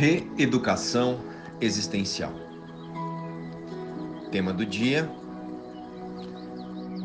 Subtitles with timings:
[0.00, 1.20] Reeducação
[1.60, 2.32] existencial.
[4.32, 5.06] Tema do dia: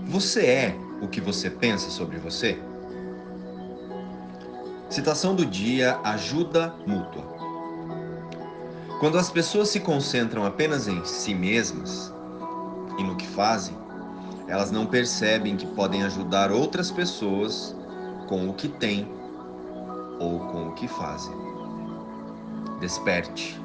[0.05, 2.57] Você é o que você pensa sobre você?
[4.89, 7.25] Citação do dia: Ajuda mútua.
[9.01, 12.13] Quando as pessoas se concentram apenas em si mesmas
[12.97, 13.75] e no que fazem,
[14.47, 17.75] elas não percebem que podem ajudar outras pessoas
[18.29, 19.05] com o que têm
[20.17, 21.44] ou com o que fazem.
[22.79, 23.57] Desperte.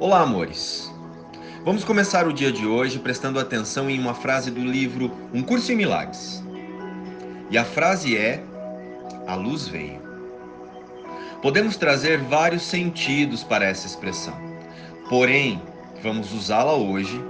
[0.00, 0.92] Olá, amores.
[1.64, 5.70] Vamos começar o dia de hoje prestando atenção em uma frase do livro Um Curso
[5.70, 6.42] em Milagres.
[7.48, 8.42] E a frase é:
[9.28, 10.00] A luz veio.
[11.40, 14.34] Podemos trazer vários sentidos para essa expressão,
[15.08, 15.62] porém,
[16.02, 17.22] vamos usá-la hoje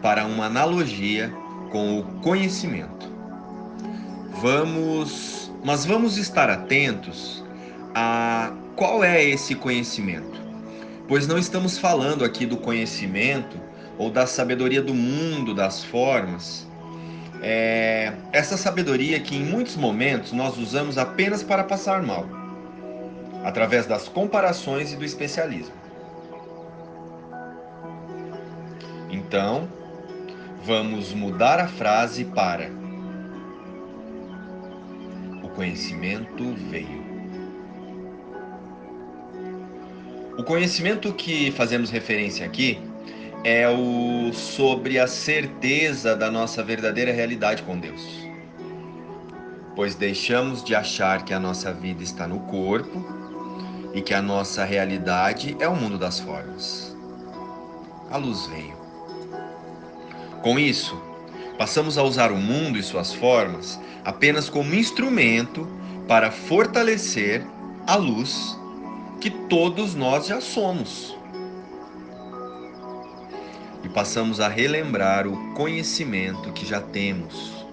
[0.00, 1.34] para uma analogia
[1.70, 3.10] com o conhecimento.
[4.40, 7.44] Vamos, mas vamos estar atentos
[7.94, 10.40] a qual é esse conhecimento?
[11.08, 13.60] Pois não estamos falando aqui do conhecimento
[13.98, 16.64] ou da sabedoria do mundo, das formas.
[17.42, 22.24] É essa sabedoria que em muitos momentos nós usamos apenas para passar mal,
[23.44, 25.74] através das comparações e do especialismo.
[29.10, 29.68] Então,
[30.64, 32.70] vamos mudar a frase para
[35.42, 37.07] o conhecimento veio.
[40.38, 42.80] O conhecimento que fazemos referência aqui
[43.42, 48.00] é o sobre a certeza da nossa verdadeira realidade com Deus.
[49.74, 53.04] Pois deixamos de achar que a nossa vida está no corpo
[53.92, 56.96] e que a nossa realidade é o mundo das formas.
[58.08, 58.76] A luz veio.
[60.40, 60.96] Com isso,
[61.58, 65.66] passamos a usar o mundo e suas formas apenas como instrumento
[66.06, 67.44] para fortalecer
[67.88, 68.57] a luz
[69.20, 71.16] que todos nós já somos.
[73.82, 77.64] E passamos a relembrar o conhecimento que já temos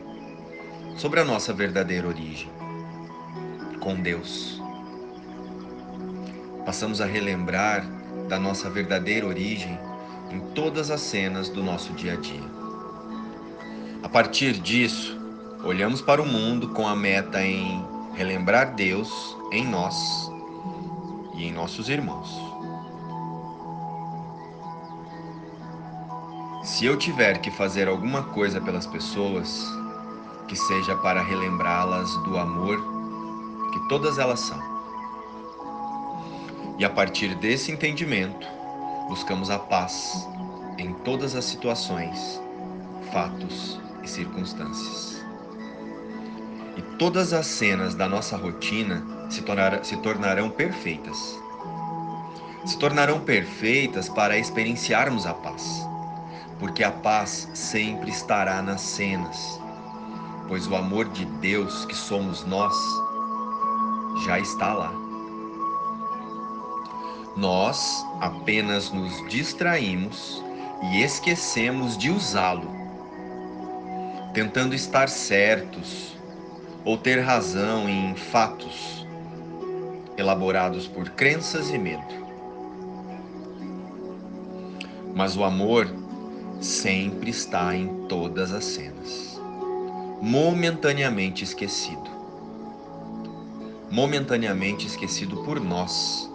[0.98, 2.50] sobre a nossa verdadeira origem
[3.80, 4.62] com Deus.
[6.66, 7.86] Passamos a relembrar
[8.28, 9.78] da nossa verdadeira origem
[10.32, 12.56] em todas as cenas do nosso dia a dia.
[14.02, 15.20] A partir disso,
[15.64, 17.84] olhamos para o mundo com a meta em
[18.16, 20.35] relembrar Deus em nós
[21.38, 22.30] e em nossos irmãos.
[26.64, 29.66] Se eu tiver que fazer alguma coisa pelas pessoas,
[30.48, 32.78] que seja para relembrá-las do amor
[33.72, 34.60] que todas elas são.
[36.78, 38.48] E a partir desse entendimento,
[39.08, 40.28] buscamos a paz
[40.78, 42.42] em todas as situações,
[43.12, 45.25] fatos e circunstâncias.
[46.76, 51.18] E todas as cenas da nossa rotina se, tornar, se tornarão perfeitas.
[52.66, 55.88] Se tornarão perfeitas para experienciarmos a paz,
[56.60, 59.60] porque a paz sempre estará nas cenas,
[60.48, 62.76] pois o amor de Deus que somos nós
[64.26, 64.92] já está lá.
[67.38, 70.44] Nós apenas nos distraímos
[70.92, 72.70] e esquecemos de usá-lo,
[74.34, 76.16] tentando estar certos
[76.86, 79.06] ou ter razão em fatos
[80.16, 82.26] elaborados por crenças e medo.
[85.14, 85.90] Mas o amor
[86.62, 89.42] sempre está em todas as cenas,
[90.22, 92.16] momentaneamente esquecido.
[93.92, 96.30] Momentaneamente esquecido por nós,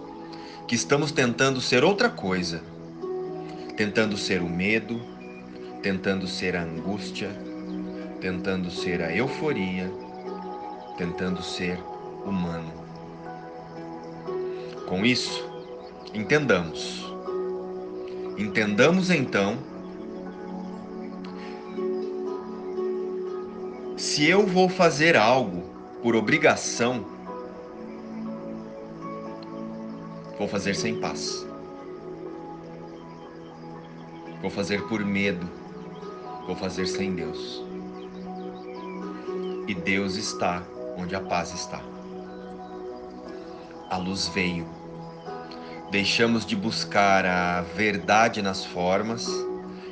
[0.67, 2.61] que estamos tentando ser outra coisa,
[3.75, 5.01] tentando ser o medo,
[5.81, 7.29] tentando ser a angústia,
[8.19, 9.91] tentando ser a euforia,
[11.01, 11.79] tentando ser
[12.23, 12.71] humano.
[14.87, 15.43] Com isso,
[16.13, 17.03] entendamos.
[18.37, 19.57] Entendamos então
[23.97, 25.63] se eu vou fazer algo
[26.03, 27.03] por obrigação,
[30.37, 31.43] vou fazer sem paz.
[34.39, 35.49] Vou fazer por medo,
[36.45, 37.65] vou fazer sem Deus.
[39.67, 40.61] E Deus está
[41.01, 41.81] onde a paz está.
[43.89, 44.65] A luz veio
[45.91, 49.27] Deixamos de buscar a verdade nas formas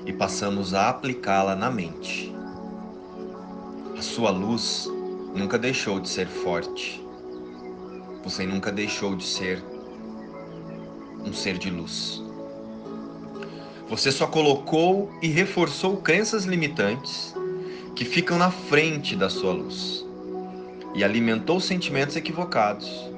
[0.06, 2.34] e passamos a aplicá-la na mente.
[3.98, 4.88] A sua luz
[5.36, 7.06] nunca deixou de ser forte.
[8.24, 9.62] Você nunca deixou de ser
[11.26, 12.24] um ser de luz.
[13.90, 17.36] Você só colocou e reforçou crenças limitantes
[17.94, 20.09] que ficam na frente da sua luz
[20.94, 23.10] e alimentou sentimentos equivocados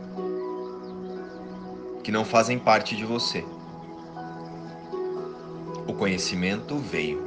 [2.04, 3.46] que não fazem parte de você.
[5.88, 7.22] O conhecimento veio.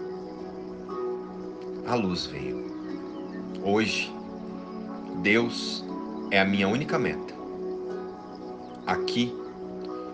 [1.86, 2.64] A luz veio.
[3.62, 4.12] Hoje,
[5.22, 5.84] Deus
[6.30, 7.34] é a minha única meta.
[8.86, 9.34] Aqui,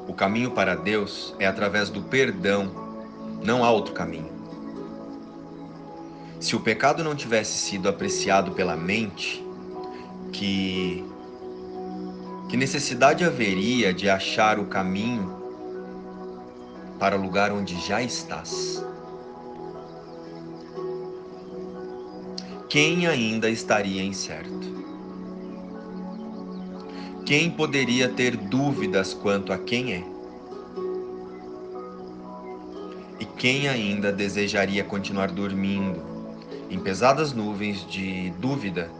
[0.06, 2.70] o caminho para Deus é através do perdão,
[3.42, 4.30] não há outro caminho.
[6.38, 9.44] Se o pecado não tivesse sido apreciado pela mente,
[10.32, 11.04] que
[12.50, 15.40] que necessidade haveria de achar o caminho
[16.98, 18.84] para o lugar onde já estás?
[22.68, 24.50] Quem ainda estaria incerto?
[27.24, 30.04] Quem poderia ter dúvidas quanto a quem é?
[33.20, 36.02] E quem ainda desejaria continuar dormindo
[36.68, 38.90] em pesadas nuvens de dúvida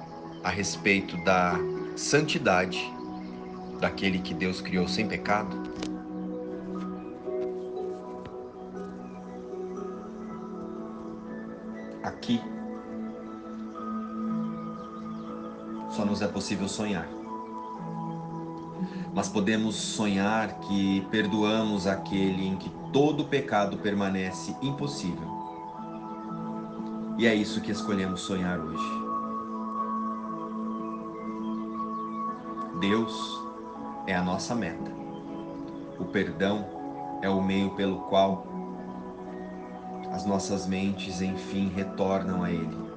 [0.42, 1.54] a respeito da
[1.96, 2.80] santidade
[3.80, 5.56] daquele que Deus criou sem pecado?
[12.02, 12.40] Aqui
[15.90, 17.06] só nos é possível sonhar.
[19.12, 25.28] Mas podemos sonhar que perdoamos aquele em que todo pecado permanece impossível.
[27.18, 28.99] E é isso que escolhemos sonhar hoje.
[32.80, 33.38] Deus
[34.06, 34.90] é a nossa meta.
[35.98, 36.66] O perdão
[37.20, 38.46] é o meio pelo qual
[40.10, 42.90] as nossas mentes enfim retornam a Ele.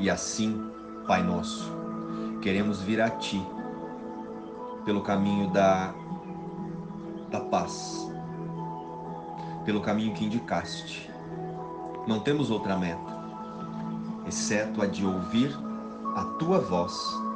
[0.00, 0.60] E assim,
[1.06, 1.72] Pai Nosso,
[2.42, 3.40] queremos vir a Ti
[4.84, 5.94] pelo caminho da,
[7.30, 8.10] da paz,
[9.64, 11.08] pelo caminho que indicaste.
[12.08, 13.20] Não temos outra meta,
[14.26, 15.56] exceto a de ouvir
[16.16, 17.29] a Tua voz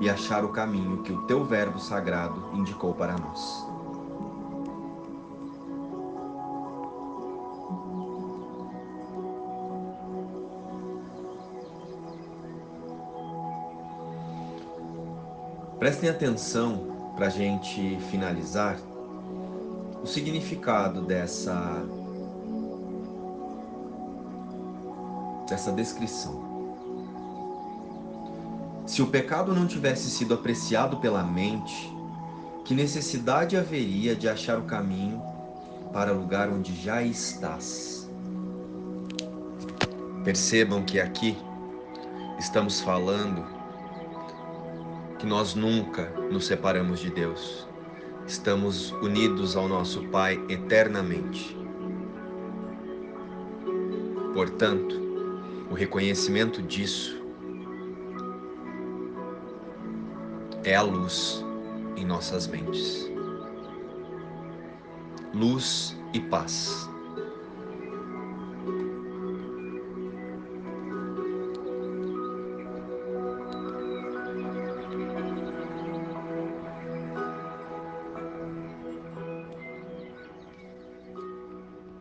[0.00, 3.68] e achar o caminho que o teu Verbo sagrado indicou para nós.
[15.78, 18.78] Prestem atenção para a gente finalizar
[20.02, 21.84] o significado dessa
[25.48, 26.49] dessa descrição.
[28.90, 31.96] Se o pecado não tivesse sido apreciado pela mente,
[32.64, 35.22] que necessidade haveria de achar o caminho
[35.92, 38.10] para o lugar onde já estás?
[40.24, 41.38] Percebam que aqui
[42.36, 43.46] estamos falando
[45.20, 47.68] que nós nunca nos separamos de Deus.
[48.26, 51.56] Estamos unidos ao nosso Pai eternamente.
[54.34, 55.00] Portanto,
[55.70, 57.19] o reconhecimento disso
[60.64, 61.44] é a luz
[61.96, 63.08] em nossas mentes.
[65.32, 66.89] Luz e paz.